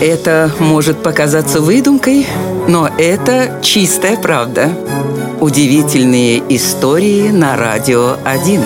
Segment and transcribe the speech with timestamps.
[0.00, 2.24] Это может показаться выдумкой,
[2.68, 4.70] но это чистая правда.
[5.40, 8.62] Удивительные истории на радио 1.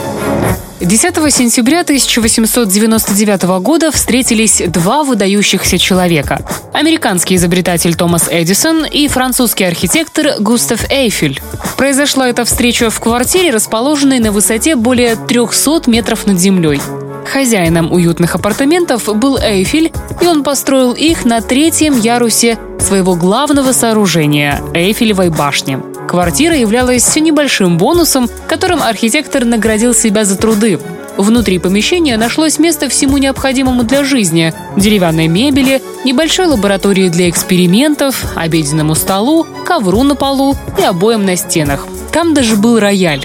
[0.81, 6.45] 10 сентября 1899 года встретились два выдающихся человека.
[6.75, 11.41] Американский изобретатель Томас Эдисон и французский архитектор Густав Эйфель.
[11.79, 16.81] Произошла эта встреча в квартире, расположенной на высоте более 300 метров над землей.
[17.25, 24.61] Хозяином уютных апартаментов был Эйфель, и он построил их на третьем ярусе своего главного сооружения–
[24.75, 25.79] Эйфелевой башни.
[26.09, 30.79] Квартира являлась небольшим бонусом, которым архитектор наградил себя за труды.
[31.17, 38.95] Внутри помещения нашлось место всему необходимому для жизни– деревянной мебели, небольшой лаборатории для экспериментов, обеденному
[38.95, 41.87] столу, ковру на полу и обоям на стенах.
[42.13, 43.25] Там даже был рояль.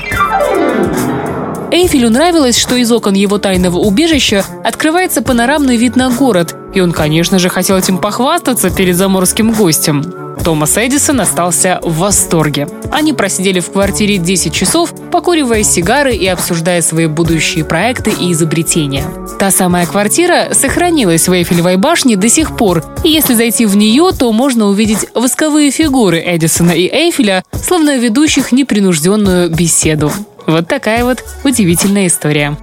[1.70, 6.94] Эйфелю нравилось, что из окон его тайного убежища открывается панорамный вид на город, и он,
[6.94, 10.03] конечно же, хотел этим похвастаться перед заморским гостем.
[10.44, 12.69] Томас Эдисон остался в восторге.
[12.89, 19.03] Они просидели в квартире 10 часов, покуривая сигары и обсуждая свои будущие проекты и изобретения.
[19.38, 24.11] Та самая квартира сохранилась в Эйфелевой башне до сих пор, и если зайти в нее,
[24.17, 30.11] то можно увидеть восковые фигуры Эдисона и Эйфеля, словно ведущих непринужденную беседу.
[30.48, 32.56] Вот такая вот удивительная история.